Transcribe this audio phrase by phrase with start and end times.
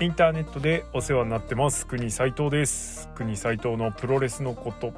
[0.00, 1.84] インターネットでお世話になってます。
[1.84, 3.08] 国斉藤です。
[3.16, 4.92] 国斉藤のプロレスのこと。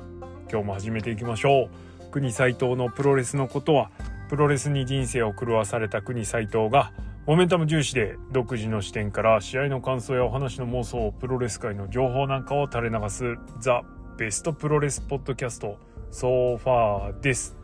[0.51, 1.71] 今日も始めていきましょ
[2.07, 2.11] う。
[2.11, 3.91] 国斉藤のプロレスのことは
[4.29, 6.93] プロレスに人生を狂わされた国斉藤が
[7.27, 13.83] モメンタム重視で独自の視点から試合の感想やお話の妄想プロレス界の情報なんかを垂れ流すザ・
[14.19, 15.79] ベストプロレスポッドキャスト
[16.11, 17.57] ソファーです。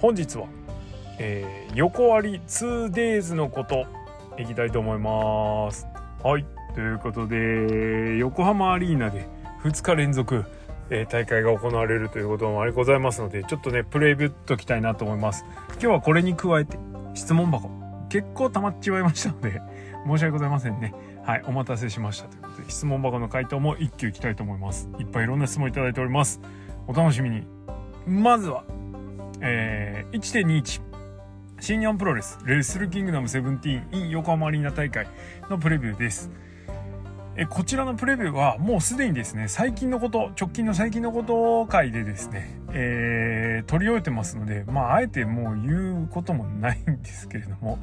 [0.00, 0.48] 本日は、
[1.20, 3.99] えー、横割り 2days のこと。
[4.38, 5.86] いきたいと思います。
[6.22, 6.44] はい。
[6.74, 9.26] ということで横浜アリーナで
[9.62, 10.44] 2日連続、
[10.90, 15.44] え、大会が行われるということもありございますのでちょっとねプレイビュッときたいなと思います。
[15.72, 16.78] 今日はこれに加えて
[17.14, 17.70] 質問箱。
[18.08, 19.60] 結構溜まっちまいましたので
[20.06, 20.94] 申し訳ございませんね。
[21.24, 21.42] はい。
[21.46, 24.88] お待たせしましたということで質問箱の回答も一挙いきたいと思います。
[24.98, 26.40] いっぱいいろんな質問いただいております。
[26.86, 27.46] お楽しみに。
[28.06, 28.64] まずは
[29.40, 30.89] えー、1.21
[31.60, 35.06] 新日本プロレスレッスルキングダム17 in 横浜アリーナ大会
[35.50, 36.30] のプレビューです。
[37.36, 47.78] えこちらのプレビューはもうすでにですね最近のこと直近の最近のこと回でですね、えー、取り終えてますのでまああえてもう言うこともないんですけれども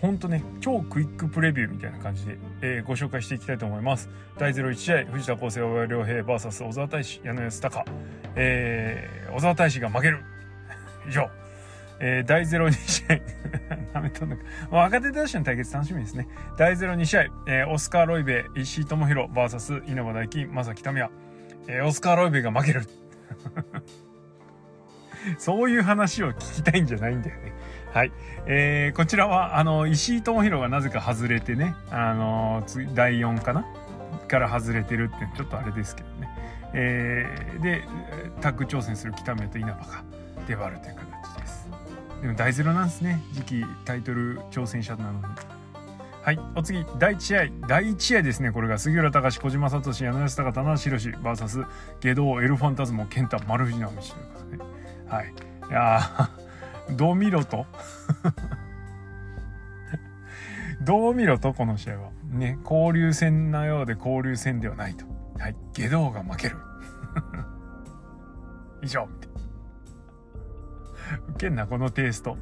[0.00, 4.08] ほんとね超クイックプレビューみたいな感じで、えー、ご紹介していきたいと思います。
[4.38, 7.84] 第01試合藤田康生大良平 VS 小沢大志矢野康隆、
[8.34, 10.24] えー、小沢大志が負ける。
[11.06, 11.28] 以上。
[12.00, 13.20] えー、第02試合
[13.94, 14.42] なめとんのか。
[14.70, 16.28] 若手同士の対決楽しみですね。
[16.56, 21.10] 第02試合、えー、オスカー・ロイベ、石井智弘 VS 稲葉大輝、正木民也。
[21.68, 22.82] えー、オスカー・ロイベが負ける。
[25.38, 27.52] そういう話を聞きたいんじゃないんだよね。
[27.92, 28.12] はい。
[28.46, 33.66] えー、こちらは、あの、石井智弘がなぜか外れてね、あの、第4かな？
[34.28, 36.28] から外れてるってちょっとあれですけどね。
[36.74, 37.82] えー、で、
[38.40, 40.04] タッグ挑戦する北宮と稲葉が
[40.46, 41.46] 出張るという形で
[42.22, 43.20] でも大ゼロなんですね。
[43.32, 45.24] 次期タイトル挑戦者なのに。
[46.22, 46.84] はいお次。
[46.98, 47.46] 第1試合。
[47.68, 48.50] 第1試合ですね。
[48.50, 51.66] これが杉浦隆小島聡柳安隆棚橋宏 VS
[52.00, 54.62] 下道エルファンタズモ健太丸藤直道ということで。
[55.14, 55.32] はい。
[55.70, 56.00] いや
[56.96, 57.66] どう見ろと？
[60.82, 61.54] どう見ろと？
[61.54, 62.10] この試合は。
[62.24, 65.04] ね交流戦なようで交流戦ではないと。
[65.38, 65.56] はい。
[65.72, 66.56] 下道が負ける。
[68.82, 69.08] 以上。
[71.28, 72.36] ウケんな、このテイスト。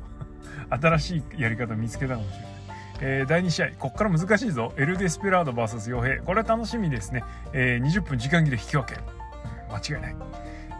[0.70, 2.56] 新しいやり方見つけたかもしれない。
[3.00, 4.72] えー、第2試合、こっから難しいぞ。
[4.76, 6.18] エル・デスペラード VS 傭兵。
[6.18, 7.24] これは楽しみですね。
[7.52, 9.00] えー、20分時間切れ引き分け。
[9.00, 10.16] うん、間違いない。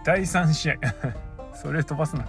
[0.04, 0.76] 第3試合。
[1.54, 2.26] それ飛ばすな。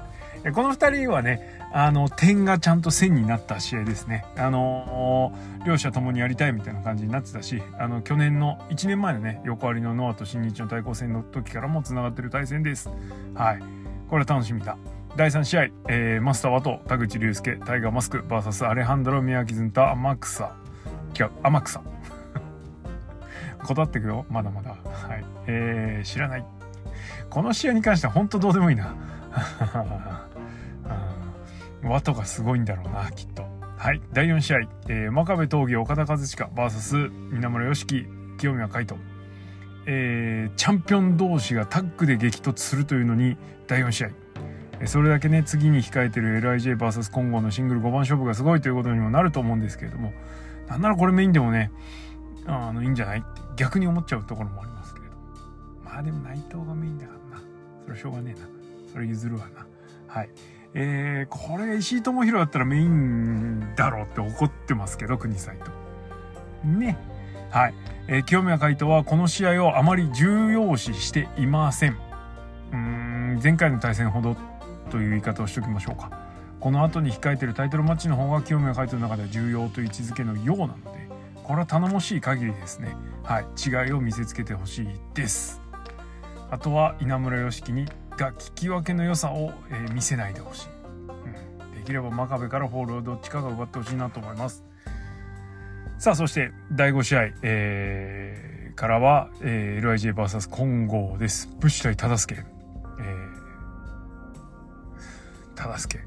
[0.54, 4.26] この2人はね、あの、点がちゃんと線になった試合ですね。
[4.38, 12.90] あのー、両者ともにやりたいみたいな感じになってたし、あの、去年の、1年前のね、横割りのノアと新日の対抗戦の時からも繋がってる対戦です。
[13.34, 13.60] はい。
[14.10, 14.78] これ楽しみだ。
[15.18, 20.56] 第3試合、えー、マスターワト田口竜介タイガーマスク VS アレハンドロ宮城ズンタ天草。
[21.20, 21.82] 違う天草。
[23.66, 24.70] こだっていくよまだまだ。
[24.70, 25.26] はい。
[25.48, 26.46] えー、知らない。
[27.32, 28.94] この試合に関しては本当どうでもいいな。
[31.82, 33.44] ワトがすごいんだろうなきっと。
[33.76, 34.02] はい。
[34.14, 38.08] 第4試合、えー、真壁闘技岡田和親 VS 稲村良樹
[38.38, 39.02] 清宮海斗。
[39.88, 43.36] えー、チャンピオン同士がタッグで激突するというのに
[43.66, 44.27] 第4試合。
[44.86, 50.14] それだけね次に控えてる LIJVS 混合のシングル5番勝負がすごいということにもなると思うんですけれども
[50.68, 51.72] なんならこれメインでもね
[52.46, 53.20] あのいいんじゃない？
[53.20, 55.16] って逆に思っちゃうところもありますけれど
[55.84, 57.44] まあでも内藤がメインだからな。
[57.84, 58.48] それはしょうがねえな。
[58.92, 59.66] それ譲るわな。
[60.08, 60.30] はい。
[60.74, 65.72] えー、これ石井智弘だったらメインだろうって怒ってますけど国際と。
[66.68, 66.98] ね。
[67.50, 67.74] はい、
[68.08, 71.98] えー、清宮海斗はこの試合をあまり重要視していません。
[72.74, 74.36] うん前回の対戦ほど
[74.88, 76.12] という言い方をしておきましょうか。
[76.60, 81.08] この後に控えてるタイトルマッチの方が清宮海斗の中では重要という位置づけのようなので
[81.44, 82.96] これは頼もしい限りですね。
[83.24, 83.46] はい。
[83.56, 85.62] 違いを見せつけてほしいです。
[86.50, 87.86] あとは稲村良樹に
[88.18, 94.64] が聞き分けの良さを、えー、見せないでほしい、うん、できれば真壁からフォールをどっちかが奪ってほしいなと思います。
[96.00, 101.50] さあそして第5試合、えー、からは、えー、LIJVS 混合です。
[101.60, 102.57] 武士対忠助
[105.68, 106.00] 忠助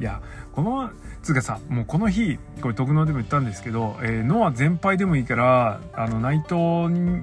[0.00, 0.90] いやこの
[1.22, 6.54] つうかさもうこの日これ徳能でも言ったんですけど、えー、ノア全敗でもいいからあの内藤
[6.92, 7.22] に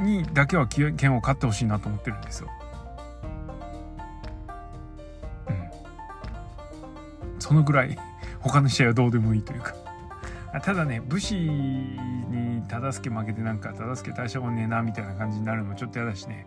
[0.00, 2.48] にだけは剣を勝ってほしいなと思ってるんですよ。
[5.48, 5.52] う
[7.36, 7.40] ん。
[7.40, 7.96] そのぐらい
[8.40, 9.74] 他の試合はどうでもいいというか。
[10.62, 16.46] ただね武士に忠助負けてなんか忠助大したことねえなみたいな感じになるのもちょっと嫌だしね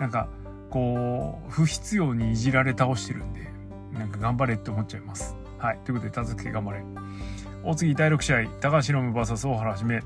[0.00, 0.28] なんか
[0.72, 3.52] こう不必要にいじられ倒してるんで
[3.92, 5.36] なんか頑張れって思っちゃいます。
[5.58, 6.82] はいということで田助頑張れ。
[7.62, 10.02] お次第6試合高橋宏夢 VS 大原はじめ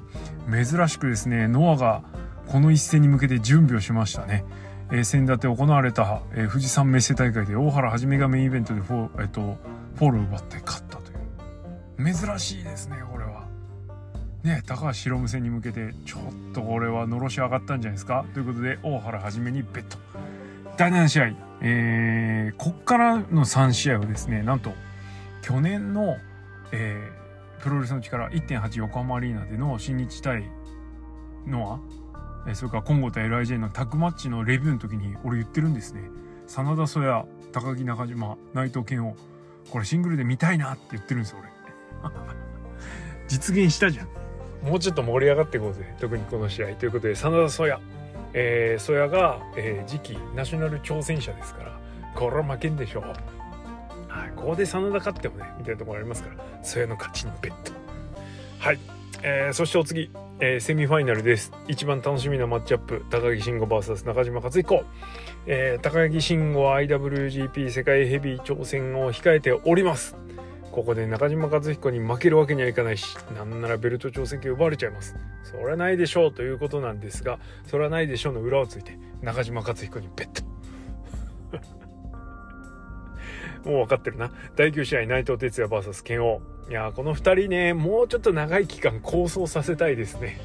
[0.51, 2.03] 珍しくですねノアが
[2.49, 4.45] この一戦に向けて準備をしましたね。
[4.91, 9.57] えー、先立て行われた、えー、富士山メッセ大会で大原はじめがメインイベントでフォ,、えーと、
[9.97, 13.47] フォールを奪って勝ったという珍しいですねこれは。
[14.45, 19.99] ね高橋宏夢戦に向けてちょっとこれはのろし上がったんじゃないですかということで大原はじめにベット
[20.77, 21.25] 第7試合、
[21.63, 24.73] えー、こっからの3試合はですねなんと
[25.43, 26.19] 去年の、
[26.73, 30.45] えー、プロレスの力1.8横浜アリーナでの新日対
[31.47, 31.81] ノ
[32.47, 32.55] ア。
[32.55, 36.11] それから今後と LIJ のタッグマッチのレビューの時に俺言ってるんですね。
[36.47, 39.17] 真田曽谷高木中島内藤健を
[39.71, 41.51] これシングルで見たいなって言ってるんですよ俺。
[43.29, 44.09] 実現したじゃん。
[44.69, 45.95] もうちょっと盛り上がっていこうぜ。
[46.01, 46.75] 特にこの試合。
[46.75, 47.81] ということで真田曽谷
[48.39, 51.81] えー、曽谷が、えー、次期ナショナル挑戦者ですから
[52.15, 53.03] これは負けんでしょう。
[54.09, 57.73] はい、ここで真田勝ってもねみたいなところありますからそれの勝ちにベット。
[58.59, 58.79] はい、
[59.23, 60.11] えー、そしてお次、
[60.41, 61.51] えー、セミファイナルです。
[61.67, 64.85] 一番楽しみなマッチアップ高木慎吾 VS 中島克彦、
[65.47, 70.15] えー、高木慎吾は IWGP 世界ヘビー挑戦を控えております。
[70.77, 80.43] ここで中島克彦に負けるわけにはいかないしなんならベルト挑戦権奪われちゃいますそれはないでしょうということなんですがそれはないでしょうの裏をついて中島克彦にベット
[83.71, 84.31] もう分かってるな。
[84.55, 86.41] 第9試合、内藤哲也 VS 剣王。
[86.69, 90.39] いやこの2人ね、もうちょっと長い期間構想させたいですね。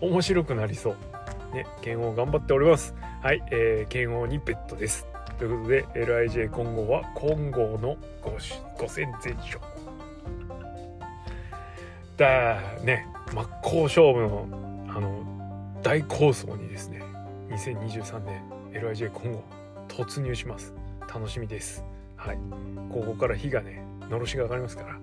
[0.00, 0.96] 面白くなりそ
[1.52, 1.54] う。
[1.54, 2.96] ね、剣王頑張っております。
[3.22, 5.06] はい、えー、剣王にベッドです。
[5.38, 9.60] ということで、LIJ 混合は混合の 5, 5戦全勝。
[12.16, 14.48] だね、真っ向勝負の、
[14.88, 15.24] あの、
[15.82, 17.02] 大構想にですね、
[17.50, 18.42] 2023年
[18.72, 19.42] LIJ 混合
[19.88, 20.74] 突入します。
[21.12, 21.84] 楽しみです。
[22.16, 22.38] はい。
[22.90, 24.98] ここから火がねのろしが上がりますから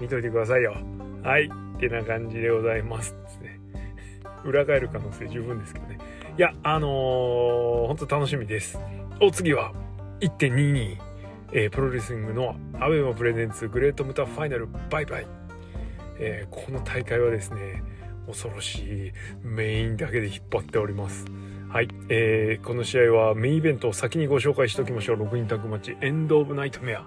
[0.00, 0.76] 見といてくださいよ。
[1.22, 1.48] はい。
[1.76, 3.60] ってな感じでございますですね。
[4.44, 5.98] 裏返る可能性十分ですけどね。
[6.36, 8.78] いやあのー、本当楽しみです。
[9.18, 9.72] お次は
[10.20, 10.98] 1.22、
[11.52, 15.26] えー、プロレスリングのアベマプレゼンツグレートムタファイナルバイバイ、
[16.18, 17.82] えー、この大会はですね
[18.26, 21.24] 恐ろしいメインだけで引っ張っております。
[21.70, 25.16] はい、えー、この試合はメインイベントを先にご紹介しておきましょう。
[25.16, 27.06] 6人タッグマッチエンド・オブ・ナイトメア、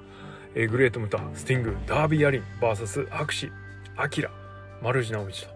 [0.56, 3.52] えー、グレート・ムタスティングダービー・アリン VS アクシ
[3.96, 4.32] アキラ
[4.82, 5.48] マルジナオミチ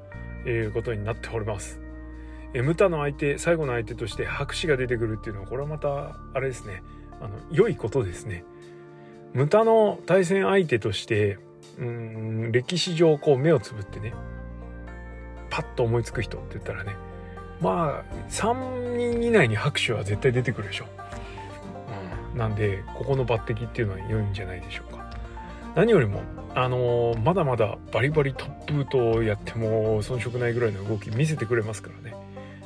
[0.44, 1.79] ということになっております、
[2.53, 6.83] え、ムタの相手最後の相手として白紙が出てくるっていうのはこれはまたあれですね。
[7.19, 8.44] あの良いことですね。
[9.33, 11.39] ムタの対戦相手として
[11.79, 14.13] うん歴史上こう目をつぶってね
[15.50, 16.95] パッと思いつく人って言ったらね
[17.59, 20.85] まあ3人以内に拍手は絶対出てくるでしょ、
[22.33, 22.35] う。
[22.35, 25.03] ん、なんでここの抜擢っていうのは良いんじゃないでしょうか。
[25.75, 26.21] 何よりも
[26.53, 32.15] あのー、まだまだバリバリトップとやっても遜色ないぐらいの動き見せてくれますからね。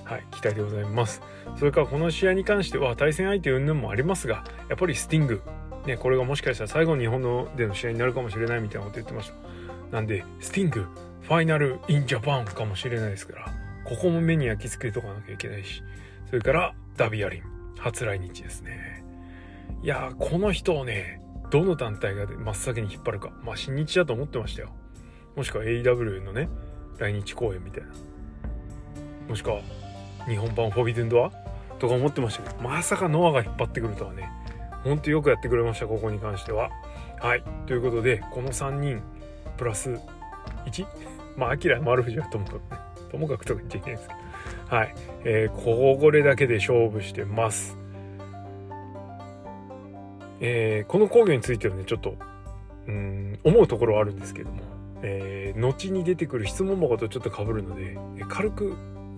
[0.08, 1.22] はい期待でございます
[1.58, 5.42] それからこの試合に関しては対戦相手云々もありますがやっぱりスティング
[5.86, 9.32] ねこれがもしかしたら最後の日本のでの試合になるかもしれないみたいなこと言ってまし
[9.92, 10.88] たなんでスティング
[11.22, 15.82] ファイナルインジャパンかもしれないですからここも目に焼き付けとかなきゃいけないし、
[16.30, 17.44] それからダビアリン、
[17.80, 19.06] 初来日ですね。
[19.82, 21.22] いや、この人をね、
[21.52, 23.32] どの団体が真っ先に引っ張るか。
[23.44, 24.76] まあ、新日だと思ってましたよ。
[25.38, 26.50] もしくは AW のね、
[26.98, 27.90] 来日公演みたいな。
[29.30, 29.62] もしくは、
[30.28, 31.32] 日本版フォビデンドア？
[31.80, 34.30] とか思ってましたけど、まさかノアが引っ張ってくるとはね、
[34.84, 36.70] ほんとよくやってくれました、ここに関しては。
[37.20, 37.44] はい。
[37.66, 39.02] ということで、この3人、
[39.58, 40.00] プラス
[40.66, 40.86] 1?
[41.38, 42.62] まあ、アキラ、丸藤はともかくね。
[43.12, 44.16] ともかくとか言っちゃいけないですけ
[44.72, 44.76] ど。
[44.76, 44.96] はい。
[45.24, 47.78] えー、これだけで勝負してます。
[50.40, 52.16] えー、この工業についてはね、ちょっと、
[52.88, 54.62] うん、思うところはあるんですけども、
[55.02, 58.76] えー、後に出てくる質問箱とちょっと被るので、軽く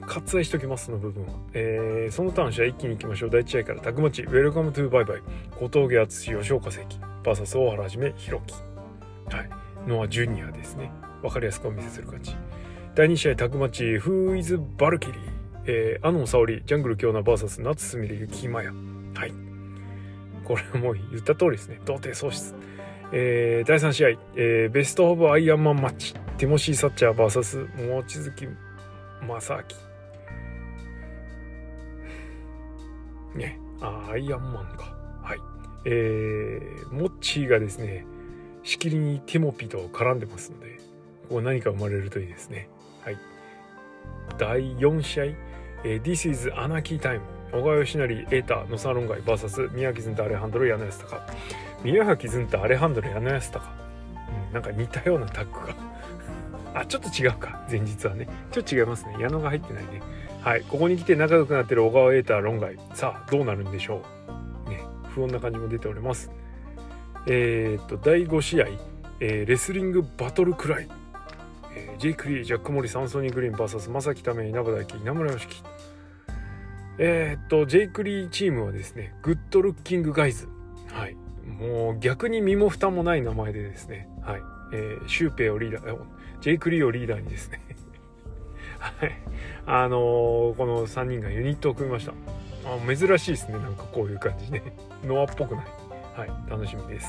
[0.09, 1.33] 割愛しておきます、の部分は。
[1.53, 3.29] えー、その他の試合一気に行きましょう。
[3.29, 5.21] 第1試合からタグマチ、ウェルカムトゥーバイバイ、
[5.57, 8.53] 小峠敦吉岡関、VS 大原はじめ、ひろき。
[9.33, 9.49] はい。
[9.87, 10.91] ノア・ジュニアですね。
[11.21, 12.35] わかりやすくお見せする感じ。
[12.95, 15.19] 第2試合タグマチ、フーイズ・バルキリー、
[15.65, 18.71] えー、アノン・サオリ、ジャングル・キョーナ VS 夏すみれ、雪マヤ。
[18.71, 19.33] はい。
[20.43, 21.79] これも言った通りですね。
[21.85, 22.55] 童貞喪失。
[23.11, 28.49] えー、第3試合、えー、ベスト・オブ・アイアンマンマッチ、ティモシー・サッチャー VS 望月
[29.21, 29.88] 正明。
[33.35, 34.95] ね、あ、アイアンマンか。
[35.21, 35.39] はい。
[35.85, 38.05] えー、モッチーがですね、
[38.63, 40.77] しきりにティモピと絡んでますので、
[41.29, 42.69] ここ何か生まれるといいですね。
[43.03, 43.17] はい。
[44.37, 47.21] 第4試合、えー、This is Anarchy Time
[47.51, 51.21] 小川義成、エータ、ノサロンガイ VS 宮城ズンタ、アレハンドロ、矢野康隆。
[51.83, 53.71] 宮崎ズンタ、アレハンドロ、矢野康隆。
[54.47, 55.75] うん、なんか似たようなタッグが
[56.81, 60.01] あちょっと違うか前日はねちょっと違いますね矢野が入ってないね
[60.41, 60.61] はい。
[60.61, 62.77] ここに来て仲良くなってる小川瑛太論外。
[62.93, 64.01] さあどうなるんでしょ
[64.67, 64.69] う。
[64.69, 64.81] ね
[65.13, 66.31] 不穏な感じも出ております。
[67.27, 68.67] えー、っと第5試合、
[69.19, 70.87] えー、レスリングバトルクライ、
[71.75, 75.47] えー、ジェイク・リージャック・モリサンソニー・グリーン VS 正木為稲葉大輝稲村良樹。
[76.99, 80.47] えー、っとジェイク・リーチームはですねグッドルッキング・ガイズ。
[80.93, 81.15] はい。
[81.45, 84.07] もう逆に身も蓋もない名前でですね。
[84.21, 84.41] はい。
[84.71, 85.97] えー、シューペイをリーダー
[86.41, 87.61] ジェイク・リーをリーダーにですね
[88.79, 89.11] はい。
[89.65, 92.13] あのー、この3人がユニットを組みました。
[92.65, 93.59] あ珍しいですね。
[93.59, 94.61] なんかこういう感じね。
[95.03, 95.65] ノアっぽくない。
[96.15, 96.29] はい。
[96.49, 97.07] 楽しみです。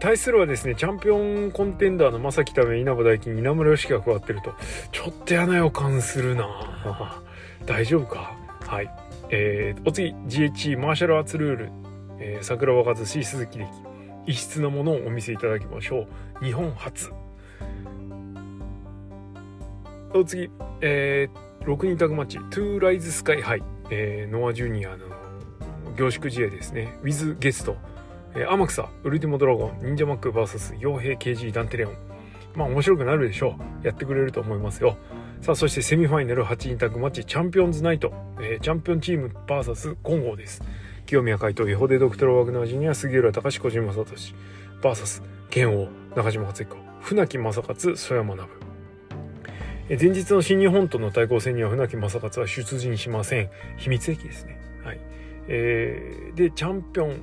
[0.00, 4.54] 対するはですね、チャンピオンコンテンダーの正木ため稲葉大輝稲村良樹が加わってると、
[4.90, 7.22] ちょっと嫌な予感するな
[7.64, 8.34] 大丈夫か？
[8.66, 8.90] はい。
[9.30, 11.70] えー、お次、GHE マーシャルアーツルール、
[12.18, 13.66] えー、桜若津 C 鈴木歴、
[14.26, 16.06] 異質なものをお見せいただきましょ
[16.40, 16.44] う。
[16.44, 17.12] 日本初。
[20.14, 20.50] お次、
[20.82, 25.06] えー、6人タグマッチ、トゥーライズスカイハイ、えー、ノアジュニアの
[25.96, 27.76] 凝縮試合ですね、ウィズゲスト、
[28.34, 31.96] えー、天草、ウルティモドラゴン、忍者マック VS 傭兵 KG ダンテレオン。
[32.54, 33.86] まあ面白くなるでしょう。
[33.86, 34.98] やってくれると思いますよ。
[35.40, 36.44] さあ、そしてセミファイナル。
[36.44, 40.62] 8人タグマッチ、チャンピオンズナイト、えー、チャンピオンチーム VS 混合です。
[41.06, 44.04] 清宮海斗、エホデドクトロワグナージュニア、杉浦隆小島聡、
[44.82, 48.61] VS 剣王、中島克彦、船木正勝、曽山学。
[49.88, 53.50] 前日の新日本との対抗戦には船木正勝は出陣しません。
[53.76, 54.60] 秘密兵器ですね。
[54.84, 55.00] はい。
[55.48, 57.22] えー、でチャンピオン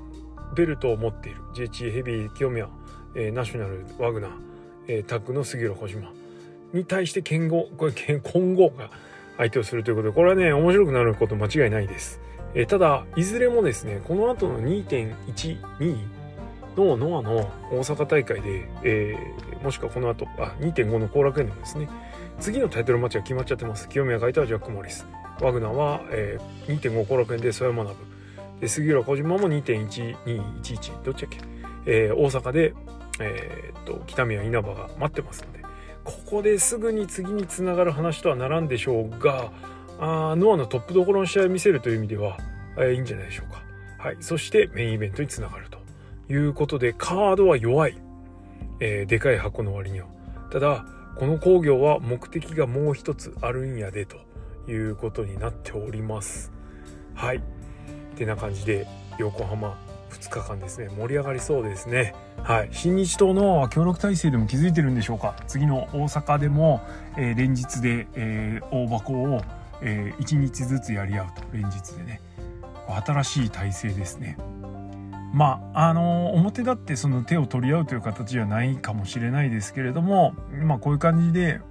[0.55, 1.41] ベルトを持っている。
[1.53, 2.69] JH ヘビー清宮、
[3.15, 4.31] えー、ナショナルワグナー、
[4.87, 6.11] えー、タッグの杉浦小島。
[6.73, 7.69] に対して剣豪。
[7.77, 8.91] これ混合が
[9.39, 12.19] 相手をするということでこれはね面白くなること間違いないです、
[12.53, 16.18] えー、ただいずれもですねこの後の2.12
[16.75, 21.89] のノアの大阪大会で、えー、もしくはこの後あ2.5の後楽園でもですね
[22.39, 23.89] 次のタイトルマッチが決まっちゃってます。
[23.89, 25.05] 清宮海斗はジャック・モリス。
[25.41, 27.97] ワグナーは、えー、2.5後楽園で曽山学。
[28.61, 31.37] で杉浦小島も2.1211どっちだっけ、
[31.85, 32.73] えー、大阪で、
[33.19, 35.59] えー、っと北宮稲葉が待ってますので。
[36.03, 39.51] ここですぐに次につながる話とはならんでしょうが
[39.99, 42.37] あノアのトップどころの試合を見せるという意味では、
[42.77, 43.61] えー、いいんじゃないでしょうか。
[43.97, 45.78] はい、そしてメインイベントにつながると。
[46.29, 47.97] いうことでカードは弱い、
[48.79, 50.07] えー、でかい箱の割には。
[50.51, 54.17] ただこの工業は目的がもう一つあるんやでと
[54.71, 56.51] いうことになっております。
[57.13, 57.37] はい。
[57.37, 57.41] っ
[58.15, 59.77] てな感じで横浜
[60.11, 60.89] 2日間ですね。
[60.89, 62.15] 盛り上がりそうですね。
[62.43, 62.69] はい。
[62.71, 65.35] 新日党の協力体制でも気づいてるんでしょうか？
[65.47, 66.81] 次の大阪でも、
[67.17, 69.41] えー、連日で、えー、大箱を、
[69.81, 71.43] えー、1日ずつやり合うと。
[71.53, 72.21] 連日でね。
[73.05, 74.37] 新しい体制ですね。
[75.33, 80.33] まああの表立ってその手を取り合うという形じゃないかもしれないですけれども
[80.63, 81.61] まあこういう感じで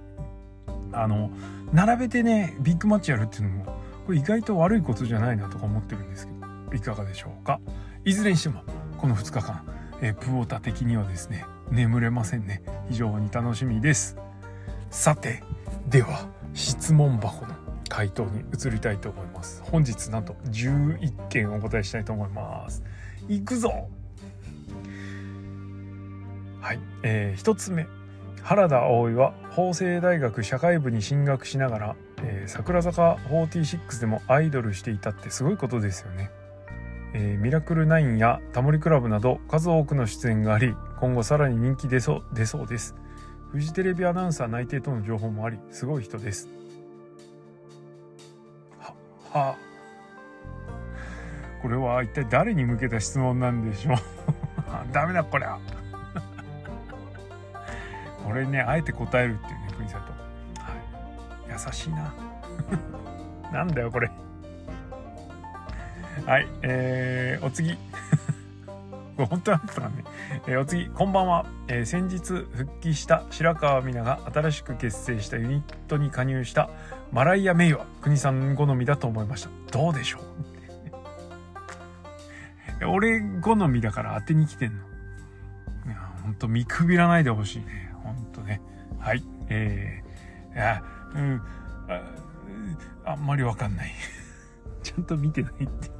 [0.91, 1.29] あの
[1.73, 3.65] 並べてねビッグマッチやるっていうのも
[4.05, 7.59] これ意外と悪いことじゃないなとか思ってるんですけどいかがでしょうか？
[8.05, 8.63] いずれにしても
[8.97, 9.63] この2日間、
[10.01, 12.63] えプオータ的にはですね眠れませんね。
[12.89, 14.17] 非常に楽しみです。
[14.89, 15.43] さて
[15.87, 17.53] では質問箱の
[17.89, 19.61] 回答に移りたいと思います。
[19.63, 22.83] 本日なんと11件お答えしたいと思います。
[23.29, 23.87] 行くぞ。
[26.59, 27.87] はい、えー、1つ目。
[28.41, 36.31] 原田葵は法政大学社会部に進学しながら、えー、桜坂46でもアイドルしていたってすごいことですよね、
[37.13, 42.95] えー、ミラクル9やタモリクラブなど数多くの出演があり今後さらに人気出そう出そうです。
[43.51, 46.49] フジテレビアナウンサー内定との情報もありすごい人です。
[48.79, 48.93] は
[49.31, 49.55] は
[51.61, 53.97] これは一体誰に向けた質問なんでしょう？
[54.93, 55.59] ダメだこれは。
[58.25, 60.07] これねあえて答えるっていうね国里、は
[61.49, 62.13] い、優しいな。
[63.51, 64.09] なんだよこれ。
[66.25, 67.77] はいえー、お次。
[69.17, 70.03] 本当なんですかね、
[70.47, 70.87] えー、お次。
[70.89, 72.19] こんばんは、えー、先日
[72.55, 76.69] 復帰した白川美奈が新しく結成したユニットに加入した
[77.11, 79.49] マライア・メイは国さん好みだと思いました。
[79.71, 80.21] どうでしょう？
[82.89, 84.83] 俺好みだから当てに来てんの。
[85.85, 87.93] いや、ほんと見くびらないでほしいね。
[88.03, 88.61] ほんとね。
[88.99, 89.23] はい。
[89.49, 90.83] えー、いや、
[91.15, 91.41] うん、
[93.05, 93.91] ああんまりわかんない。
[94.83, 95.91] ちゃんと見てないって。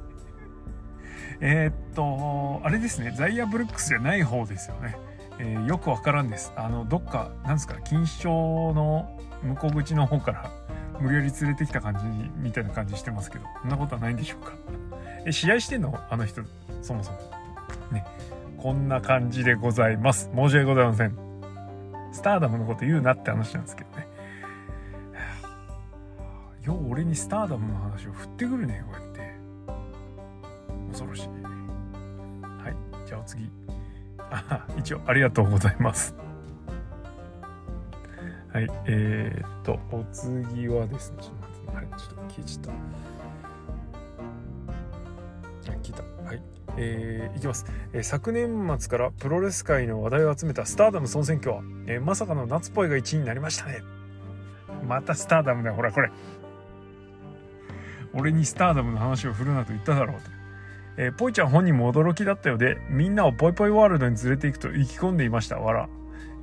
[1.40, 3.12] え、っと、あれですね。
[3.16, 4.96] ザイアブルックスじゃない方ですよね。
[5.38, 6.52] えー、よくわからんです。
[6.56, 10.50] あの、どっか、なんですか、錦糸町の向こう口の方から
[11.00, 12.04] 無理やり連れてきた感じ
[12.36, 14.52] みたいな感じしてますけど、そんなことはないんでしょうか。
[15.26, 15.98] え、試合してんの？
[16.10, 16.42] あの人、
[16.82, 17.18] そもそも。
[17.90, 18.04] ね。
[18.58, 20.30] こんな感じでございます。
[20.34, 21.16] 申し訳ございません。
[22.12, 24.08] スターダムのこと言うなって話なんですけどね。
[26.62, 29.34] よう俺にスターダムの話を振ってくるねこうやって。
[30.90, 31.28] 恐ろしい。
[31.28, 33.06] はい。
[33.06, 33.50] じゃあお次。
[34.18, 36.14] あ一応ありがとうございます。
[38.52, 42.70] はいえー、っとお次はですねちょっと待ってあれちょっと消えちゃった
[45.72, 46.42] あ聞いたはい
[46.76, 53.82] えー、いきます、えー、昨年末からプロレス界の話題を集めたスターダム総選挙は、えー、まさかの夏っぽいが1位になりましたね
[54.86, 56.10] またスターダムだよほらこれ
[58.12, 60.30] 俺にスターダムの話を振るなと言っただろうと。
[60.96, 65.58] えー、ポイちゃん本人も驚きだったようで、みんなをポイポイワールドに連れて行くと意気込んでいました。
[65.58, 65.88] わら。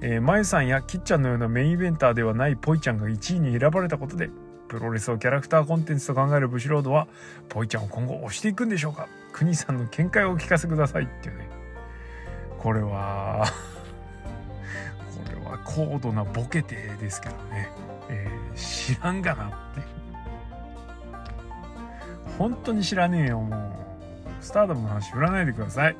[0.01, 4.29] えー、まゆさんやきっちゃんのようなメインイベンターではないポイちゃんが1位に選ばれたことで、
[4.67, 7.07] プロレスをキャラクターコンテンツと考えるブシロードは、
[7.49, 9.07] ポイちゃんを今後押していくんでしょうか？
[9.31, 11.49] 国さんの見解をお聞かせくださいっていうね。
[12.59, 13.45] これは
[15.13, 17.69] これは高度なボケてですけどね。
[18.09, 19.97] えー、知らんがなって。
[22.37, 25.95] 本当に知らねえよもうスターダムの話振らないでください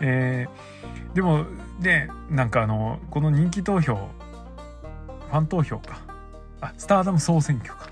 [0.00, 1.44] えー、でも
[1.80, 6.00] ねなんかあのこの人気投票ファン投票か。
[6.60, 7.90] あスターダム総選挙か。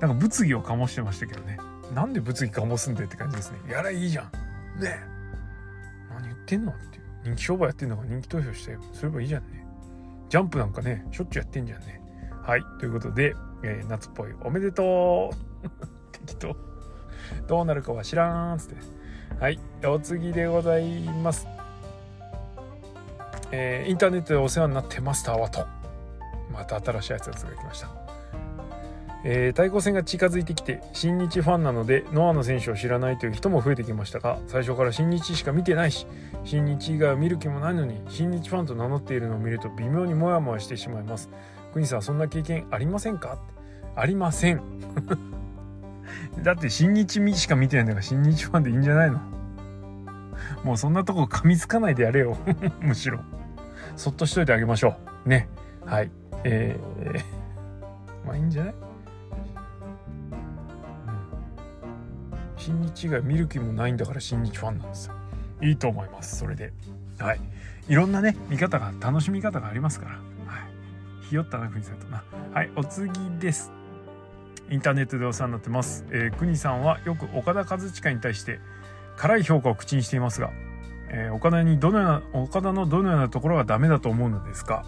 [0.00, 1.58] なんか物議を醸してましたけどね。
[1.94, 3.58] なんで物議醸すんでって感じですね。
[3.68, 4.80] やらいいじゃん。
[4.82, 4.98] ね。
[6.10, 7.04] 何言ってんのっていう。
[7.24, 8.04] 人気商売やってんのか。
[8.06, 9.66] 人気投票してすればいいじゃんね。
[10.28, 12.00] ジャンプなんかねしょっちゅうやってんじゃんね。
[12.42, 12.62] はい。
[12.78, 13.34] ということで
[13.64, 15.68] えー、夏っぽいおめでとう。
[16.12, 16.54] 適当。
[17.46, 18.76] どうなるかは知らんっつって。
[19.40, 21.46] はいお次でございます。
[23.50, 25.66] えー、インターネットでお世話になってマスターと
[26.52, 27.90] また新しいやつが来ました。
[29.26, 36.06] えー、対抗戦が近づいてきて新日ファンなのでノアの選手を知らないという人も増えてきましたが最初から新日しか見てないし
[36.44, 41.28] 新日以外を見る気もないのに新日ファンと名乗っているのを見ると微妙にモヤモヤしてしまいます。
[41.72, 43.38] 国さんそんな経験ありませんか？
[43.96, 44.62] ありません。
[46.42, 49.20] だって新日しか見てないんだから新日ファンでいいんじゃないの？
[50.62, 52.36] もうそんなとこ噛みつかないでやれよ。
[52.80, 53.20] むしろ。
[53.96, 55.28] そっとしといてあげましょう。
[55.28, 55.48] ね。
[55.84, 56.10] はい。
[56.44, 57.24] えー、
[58.26, 58.78] まあいいんじゃない、うん、
[62.56, 65.14] 新日以外見る気もないんだから新日ファンなんですよ。
[65.62, 66.72] いいと思いますそれで。
[67.18, 67.40] はい。
[67.88, 70.12] いろんなね見方が楽しみ方がありますから。
[70.12, 71.26] はい。
[71.26, 72.06] ひよったな国さんと。
[72.08, 72.70] なはい。
[72.76, 73.70] お次です。
[74.70, 76.04] インターネットでお世話になってます。
[76.10, 78.60] えー、国さんはよく岡田和親に対して
[79.16, 80.50] 辛い評価を口にしていますが、
[81.10, 84.84] えー、岡田にどのような、岡田のどのようなところがダメだと思うのですか？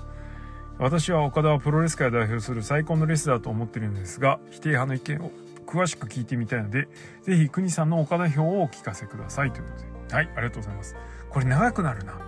[0.79, 5.31] 私は岡田はプロレス界を代表する最高のレスラーと思っているのですが、否定派の意見を
[5.67, 6.89] 詳しく聞いてみたいので、
[7.23, 10.15] ぜひ国さんの岡田票をお聞かせくださいということで。
[10.15, 10.97] はい、ありがとうございます。
[11.31, 12.19] これ長くなるな。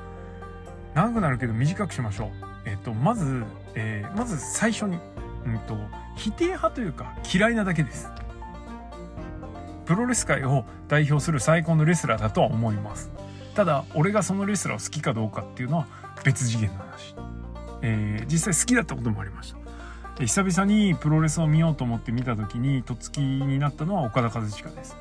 [0.94, 2.28] 長くなるけど短くしましょう。
[2.64, 4.98] えっ、ー、と、まず、えー、まず最初に、
[5.46, 5.76] うんと、
[6.16, 8.10] 否定派というか嫌いなだけです。
[9.86, 13.10] プロレス界を代表する最高のレスラーだとは思います。
[13.54, 15.86] ただ、俺がそのレスラーを好きかどうかっていうのは
[16.24, 17.14] 別次元の話。
[17.82, 19.58] えー、実際好きだったこともありました。
[20.24, 24.96] 久々にプロレスを見ようと思って見た時に、とっつきになったのは岡田和親です。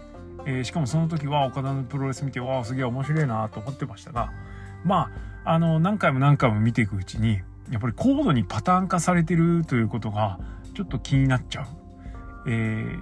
[0.46, 4.32] えー、しかもその時は岡田のプロレス見て、わあ、すげえ面白いなと思ってましたが、
[4.86, 5.12] ま
[5.44, 10.40] あ、あの、何回も何回も見ていくうちに、やっぱり高度にパターン化されてるということが
[10.74, 11.66] ちょっと気になっちゃう。
[12.50, 12.98] え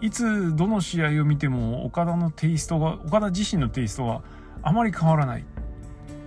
[0.00, 4.22] ー、いつどの試合を見ても岡田のテイストが岡田自身のテイストが
[4.62, 5.44] あまり変わらない。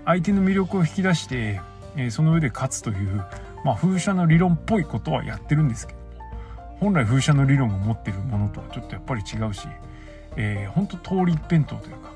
[0.06, 1.62] 相手の魅力を引き出して、
[1.96, 3.24] えー、その上で勝つという、
[3.63, 6.04] まあ、風車の理論っぽいことはやってるんですけど。
[6.84, 9.67] 本来風車の理論を持ってるものとはちょっとやっぱり違うし、
[10.36, 12.12] えー、本当通り一辺倒というか、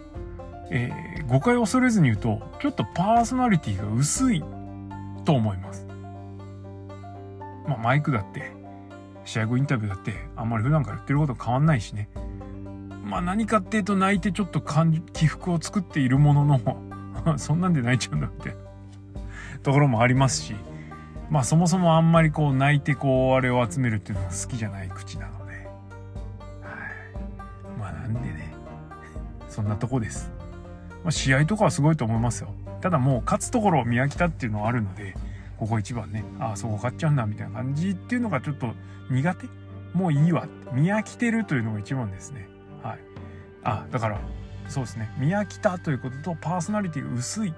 [0.71, 4.43] えー、誤解を恐れずに言うとちょっとパーソナリティが薄い
[5.27, 5.85] と思います。
[7.67, 8.53] まあ、マイクだって、
[9.25, 12.07] 試合後インタビューだって、あんまり普段から言ってること変わんないしね。
[13.03, 14.61] まあ何かっていうと泣いてちょっと
[15.11, 16.45] 起伏を作っているもの
[17.25, 18.55] の そんなんで泣いちゃうんだって
[19.63, 20.55] ところもありますし、
[21.29, 25.67] まあそもそもあんまりこう泣いてこうあれを集めるっていうのは好きじゃない口なので、はい。
[27.77, 28.53] まあなんでね、
[29.49, 30.31] そんなとこです。
[31.03, 32.53] まあ、試合とかはすごいと思いますよ。
[32.81, 35.15] ただもう勝つところを見飽きたっていうのはあるので、
[35.57, 38.73] ここ一番ね、ああ、そこ勝っちゃうんだみたいな感じっていうのがちょっと
[39.09, 39.47] 苦手？
[39.93, 40.47] もういいわ。
[40.73, 42.47] 見飽きてるというのが一番ですね。
[42.83, 42.99] はい。
[43.63, 44.19] あ、だから、
[44.67, 45.09] そうですね。
[45.17, 47.53] 見飽きたということと、パーソナリティが薄い。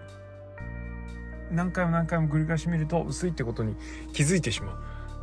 [1.51, 3.75] 何回も何回も繰り返し見ると、薄いってことに
[4.13, 4.77] 気づいてしまう。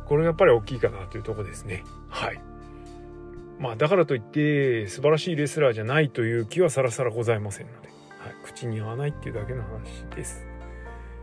[0.05, 1.83] これがやっぱり大きいかなというとこですね。
[2.09, 2.39] はい。
[3.59, 10.45] まあだからといって素晴らしいレスラーじゃないという気はさらさらございませんので、はい、口に合わないっていうだけの話です。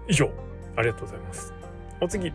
[0.09, 0.31] 以上
[0.77, 1.53] ありがとうございます。
[2.01, 2.33] お次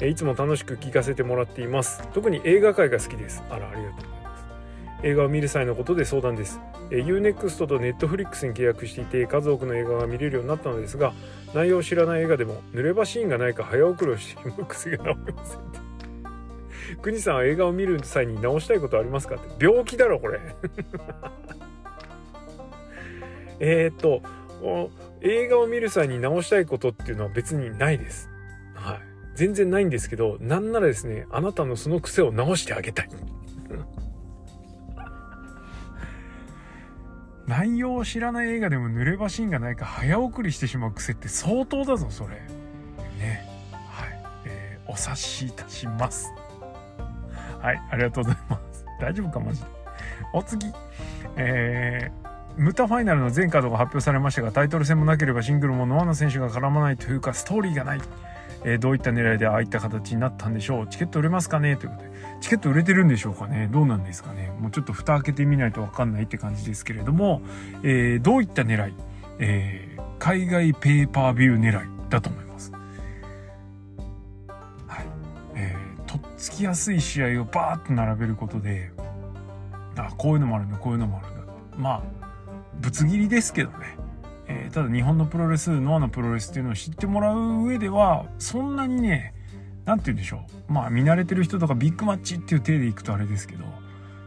[0.00, 2.02] えいつも楽しく聞かせてもらっています。
[2.14, 3.42] 特に映画界が好きです。
[3.50, 4.44] あらありがとうございます。
[5.02, 6.60] 映画を見る際のことで相談です。
[6.90, 11.12] UNEXT と Netflix に契約していて数多くの映画が見れるようになったのですが
[11.54, 15.60] 内容を知らない映画でも濡れ場シーンがないか早送りをしてしまう癖が治りません。
[17.00, 19.64] 国さんは映画を見る際に直したいことありますかって。
[19.64, 20.40] 病気だろこれ。
[23.60, 24.22] えっと
[25.22, 28.28] 映画を見る際に直したいことっていうのは別にないです。
[28.74, 29.00] はい。
[29.34, 33.08] 全然ないんですけどなんならですねあなたのその癖を直してあげたい。
[37.46, 42.36] 内容を知らない映画でも濡れ場シーンがないか早送りしてしまう癖って相当だぞそれ。
[43.18, 43.46] ね。
[43.90, 46.32] はい、えー、お察しいたします。
[47.60, 48.86] はい、ありがとうございます。
[49.00, 49.66] 大丈夫か、マジで。
[50.32, 50.66] お次。
[51.36, 52.19] えー、
[52.56, 58.00] ムタファイナルの全カードが発表されましたが、タイトル戦もなければシングルもノアの選手が絡まないというか、ストーリーがない。
[58.62, 60.86] えー、どういった狙いでああいった形になったんでしょう？
[60.86, 62.10] チケット売れますかねということで。
[62.42, 63.70] チケット売れてるんでしょうかね？
[63.72, 64.52] どうなんですかね？
[64.60, 67.40] もうちょっと蓋開けてみないとわかんないって感じですけれども、
[67.82, 68.94] えー、どういった狙い、
[69.38, 72.70] えー、海外ペーパービュー狙いだと思います
[74.86, 75.06] はい
[75.54, 75.74] え
[76.06, 76.20] とっ。
[76.36, 78.90] つきやすい試合をバーッと並べることで
[79.96, 82.29] あこういうのもあるんだこういうのもあるんだまあ
[82.74, 83.96] ぶつ切りですけどね、
[84.46, 89.34] えー、ただ日本のプロレスノアのプロレスっていうのを知ってもらう上ではそんなにね
[89.84, 93.64] 何て言うんでしょうまあ見慣れてる人とかビッグマッチっていう体でいくとあれですけど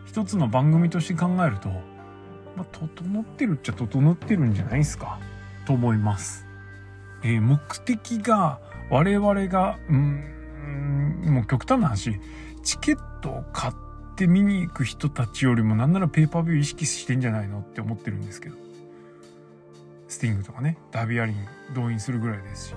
[0.05, 5.19] 一つの番組として考えると、まあ、整ってるっちゃ整ってるんじゃないですか
[5.65, 6.45] と思います。
[7.23, 10.33] えー、目的が我々がうん
[11.25, 12.19] もう極端な話、
[12.63, 13.92] チケットを買って
[14.27, 18.55] 見に行く人たちよりもなんならペーパービュー意識してんじゃないのって思ってるんですけど。
[20.07, 21.35] スティングとかね、ダビアリン
[21.73, 22.75] 動員するぐらいですし。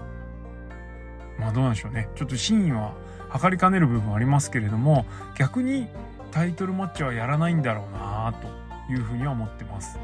[1.38, 2.08] まあどうなんでしょうね。
[2.16, 2.94] ちょっと真意は
[3.28, 5.04] 測りかねる部分ありますけれども、
[5.36, 5.86] 逆に
[6.30, 9.98] タイトルマッチはやらないんだろうなというふうには思ってます。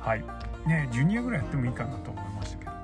[0.00, 0.24] はい。
[0.66, 2.70] ね、ジュニアぐらいやってもいいかなと思いましたけど。
[2.72, 2.74] っ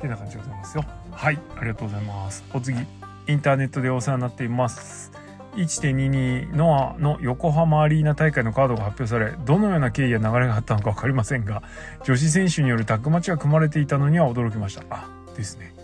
[0.00, 0.84] てな感じでございますよ。
[1.10, 2.44] はい、ありがとうございます。
[2.52, 2.78] お次。
[3.26, 5.17] インターネットでお世話になっています。
[5.58, 11.62] 1.22ノアの横浜アリーナ大会のカードが発表され、どのような経緯や流れがあったのか分かりませんが、
[12.04, 14.84] 女子選手によるタッグマッチが組まれていたのには驚きました。
[14.88, 15.74] あ、ですね。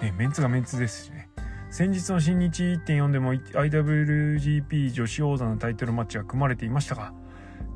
[0.00, 1.28] ね、メンツがメンツですしね。
[1.70, 7.12] 先日の新日1.4でも IWGP 女子王座のタイトルマッチが組まれていましたが、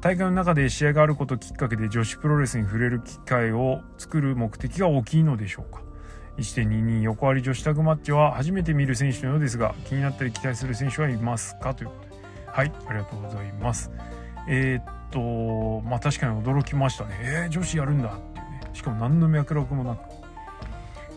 [0.01, 5.83] 大会の中で試合があることをきっかけで女子プロレスに触れる機会を作る目的が大きいのでしょうか。
[6.39, 11.75] 1.22横割り女子タグマッチは初めて見る選手のようですが気になったり期待する選手はいますか？
[11.75, 12.23] ということで。
[12.47, 13.91] はいありがとうございます。
[14.49, 17.19] えー、っとまあ確かに驚きましたね。
[17.21, 18.61] えー、女子やるんだっていうね。
[18.73, 20.01] しかも何の脈絡もなく。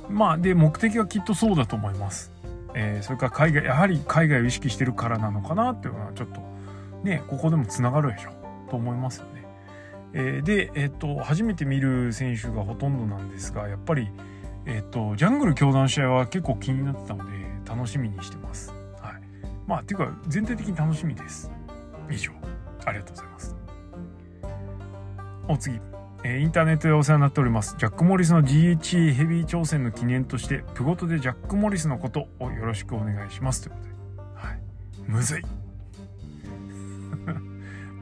[0.10, 2.32] まあで目的はきっとそうだと思います。
[2.74, 6.42] えー、それから海外やはり海外を意識してるからなのかなっていうのはちょっと
[7.04, 8.32] ねここでもつながるでしょ
[8.70, 9.46] と思いますよね。
[10.14, 14.10] えー、で、え、っと初めて見る選手がほとんどなんですがやっぱり
[14.66, 17.32] えっ、と、ジャングル教団の試合は結構気になってたので、
[17.68, 18.72] 楽しみにしてます。
[19.00, 19.22] はい。
[19.68, 21.52] まあ、っていうか、全体的に楽しみです。
[22.10, 22.32] 以上。
[22.86, 23.56] ありがとうございます。
[25.48, 25.80] お次。
[26.24, 27.76] えー、インターネットでお世話になっております。
[27.78, 33.62] ジャック・モリスの GHA ヘビー挑戦の記念として、プゴトでジャック・モリスのことをよろしくお願いします。
[33.62, 34.48] ということで。
[34.48, 34.62] はい。
[35.08, 35.65] むずい。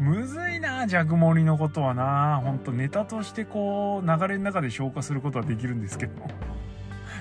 [0.04, 2.42] むずいな、ジャグモリのことはな。
[2.44, 6.14] ほんとネタとしてこう、流れの中で消化することはできるんですけど。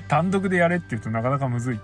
[0.09, 1.81] 単独でやれって言うとなかなかむずい。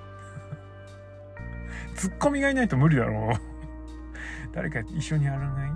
[1.94, 4.52] ツッコミがいないと無理だろう。
[4.52, 5.70] 誰か一緒にやらない？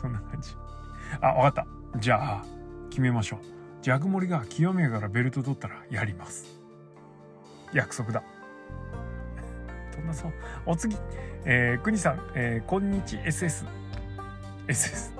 [0.00, 0.54] そんな感じ。
[1.20, 1.98] あ、わかった。
[1.98, 2.44] じゃあ、
[2.90, 3.40] 決めましょう。
[3.82, 6.60] ジャグモリが清宮からベルト取ったらやります。
[7.72, 8.22] 約束だ。
[9.96, 10.32] どんなそう。
[10.64, 10.96] お次。
[11.44, 13.83] えー、国さん、えー、こんにち SS。
[14.68, 15.12] SS。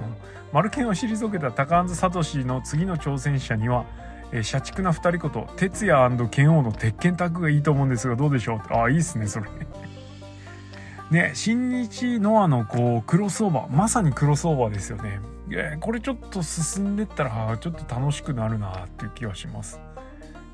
[0.52, 3.84] マルケンを退けた高安聡の次の挑戦者には、
[4.30, 8.60] えー、社畜な2人こと哲也剣王の鉄拳タッグがいいと思うんですがどうでしょう？
[8.72, 9.46] ああいいっすねそれ。
[11.10, 13.76] ね新日ノアのこうクロスオーバー。
[13.76, 15.18] まさにクロスオーバーですよね、
[15.50, 19.80] えー、これちょっと進んでったらちょっと楽しくなるなっていう気はします。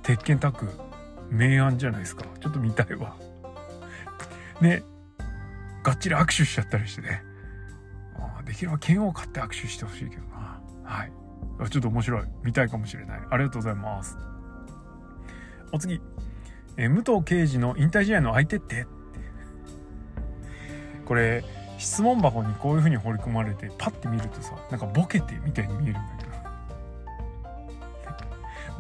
[0.03, 0.71] 鉄拳タッグ
[1.31, 2.25] 明暗じゃないですか。
[2.41, 3.15] ちょっと見たいわ。
[4.63, 4.83] ね
[5.83, 7.23] がっちり握手しちゃったりしてね。
[8.51, 10.61] できれば剣を買って握手してほしいけどな。
[10.83, 11.13] はい。
[11.71, 12.25] ちょっと面白い。
[12.43, 13.21] 見たいかもしれない。
[13.31, 14.19] ありがとうございます。
[15.71, 16.01] お次。
[16.77, 18.89] え武藤刑事の引退試合の相手って？
[21.05, 21.45] これ、
[21.79, 26.31] 質問箱にこういう風に掘り込まれてパッて見るとさなんかボケてみたいに見えるんだけど。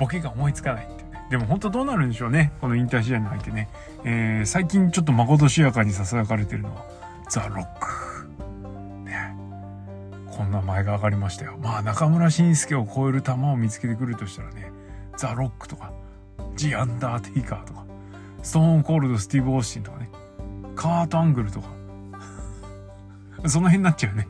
[0.00, 1.26] ボケが思いつかないってね。
[1.30, 2.52] でも本当どうなるんでしょうね。
[2.60, 3.68] この引退試合の相手ね、
[4.04, 6.84] えー、最近ちょっとまことしやかにささやかれてるのは
[7.28, 7.99] ザ・ロック。
[10.40, 11.58] こんな前が上がりましたよ。
[11.60, 14.72] まあ中村慎介を超える球を見つけてくるとしたらね
[15.18, 15.92] ザ・ロックとか
[16.56, 17.84] ジ・アンダーテイカーとか
[18.42, 20.08] ストーンコールド・スティーブ・オースティンとかね
[20.74, 21.68] カート・アングルとか。
[23.46, 24.26] その辺になっちゃうね。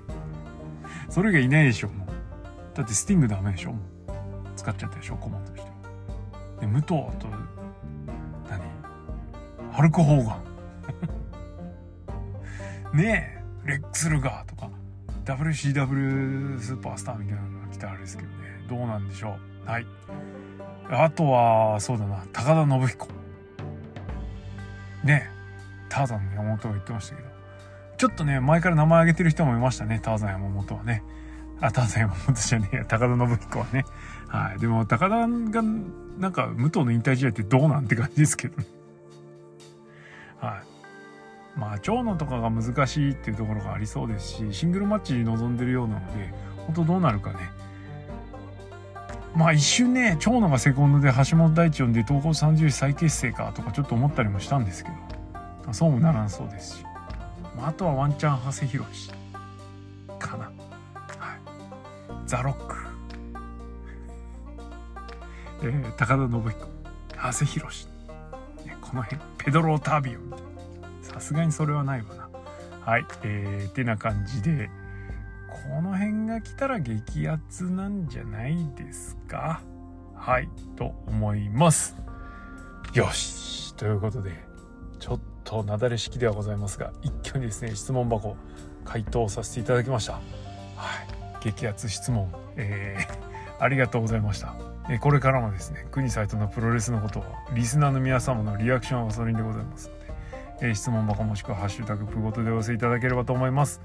[1.08, 2.08] それがいないでしょもう。
[2.76, 3.80] だってスティングダメでしょもう。
[4.56, 5.70] 使っちゃったでしょコマンドして。
[6.60, 7.28] で武藤と
[8.50, 8.60] 何？
[9.70, 10.32] ハルク・ホーガ
[12.92, 12.98] ン。
[12.98, 14.49] ねえレックス・ルガーと
[15.24, 18.36] WCW スーパースターみたいなのが来たらあれですけどね。
[18.68, 19.68] どうなんでしょう。
[19.68, 19.86] はい。
[20.90, 22.24] あとはそうだな。
[22.32, 23.06] 高田信彦。
[25.04, 25.28] ね。
[25.28, 25.40] え
[25.88, 27.28] ターザンの山本が言ってましたけど。
[27.98, 30.00] ちょっとね前から名前挙げてる人もいましたね。
[30.02, 31.02] ターザン山本はね。
[31.60, 32.84] あターザン山本じゃねえや。
[32.86, 33.84] 高田信彦はね。
[34.28, 34.58] はい。
[34.58, 38.66] でも高田がなんか武藤の引退試合ってどうなんて感じですけどね。
[40.38, 40.69] はい。
[41.56, 46.32] まあ長野とかが難しいっていうところがありそうですしシングルマッチに臨んでるようなので
[46.66, 47.38] 本当どうなるかね。
[49.34, 54.90] まあ一瞬ね長野がセコンドで橋本大地呼んで東方30再結成かとかちょっと思ったりもしたんですけ
[55.66, 56.84] どそうもならんそうですし、
[57.56, 59.10] まあ、あとはワンチャン長谷博士
[60.18, 60.52] かな、はい、
[62.26, 62.76] ザ・ロック、
[65.62, 66.80] えー、高田信彦。
[67.22, 67.86] 長谷博士、
[68.80, 69.20] この辺。
[69.36, 70.49] ペドロ・タービオみたいな。
[71.20, 72.30] さすがにそれはないわな。
[72.80, 74.70] はいえー、てな感じで
[75.48, 79.60] この辺が来たら激アツなんじゃないですか？
[80.14, 81.94] はいと思います。
[82.94, 84.32] よしということで
[84.98, 88.34] ちょっとなだれ式ではございますが一挙にですね質問箱
[88.84, 90.14] 回答させていただきました。
[90.14, 90.24] はい
[91.44, 93.14] 激アツ質問えー、
[93.62, 94.54] ありがとうございました。
[94.88, 99.90] えこれからもですね国サイトのプロレスのことはリスナーの皆様のリアクションはそれでございます、
[100.60, 103.80] えー、質問箱もしくは「ハッシュタグプごと」でお寄せいただければと思います。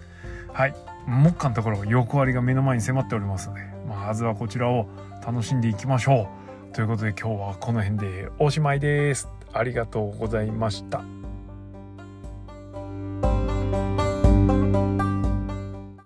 [0.54, 0.74] はい。
[1.08, 4.88] 目下のところ横割りが目の前に迫っておりますので、まずはこちらを
[5.26, 6.30] 楽しんでいきましょ
[6.72, 6.74] う。
[6.74, 9.30] ということで今日はこの辺でおしまいです。
[9.54, 11.25] ありがとうございました。